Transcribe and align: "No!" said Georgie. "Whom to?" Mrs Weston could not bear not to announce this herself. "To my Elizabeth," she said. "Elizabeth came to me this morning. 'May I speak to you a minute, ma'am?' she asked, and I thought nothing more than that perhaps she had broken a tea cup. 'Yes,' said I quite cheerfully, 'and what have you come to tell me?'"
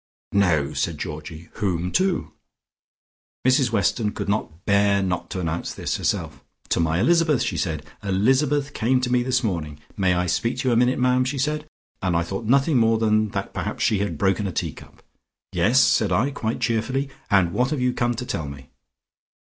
"No!" 0.31 0.73
said 0.73 0.97
Georgie. 0.97 1.49
"Whom 1.61 1.91
to?" 1.91 2.33
Mrs 3.45 3.71
Weston 3.71 4.13
could 4.13 4.27
not 4.27 4.65
bear 4.65 5.03
not 5.03 5.29
to 5.29 5.39
announce 5.39 5.75
this 5.75 5.97
herself. 5.97 6.43
"To 6.69 6.79
my 6.79 6.99
Elizabeth," 6.99 7.43
she 7.43 7.55
said. 7.55 7.85
"Elizabeth 8.01 8.73
came 8.73 8.99
to 9.01 9.11
me 9.11 9.21
this 9.21 9.43
morning. 9.43 9.79
'May 9.97 10.15
I 10.15 10.25
speak 10.25 10.57
to 10.57 10.69
you 10.69 10.73
a 10.73 10.75
minute, 10.75 10.97
ma'am?' 10.97 11.23
she 11.23 11.37
asked, 11.37 11.65
and 12.01 12.15
I 12.17 12.23
thought 12.23 12.45
nothing 12.45 12.77
more 12.77 12.97
than 12.97 13.29
that 13.37 13.53
perhaps 13.53 13.83
she 13.83 13.99
had 13.99 14.17
broken 14.17 14.47
a 14.47 14.51
tea 14.51 14.73
cup. 14.73 15.03
'Yes,' 15.53 15.79
said 15.83 16.11
I 16.11 16.31
quite 16.31 16.61
cheerfully, 16.61 17.09
'and 17.29 17.51
what 17.53 17.69
have 17.69 17.79
you 17.79 17.93
come 17.93 18.15
to 18.15 18.25
tell 18.25 18.47
me?'" 18.47 18.71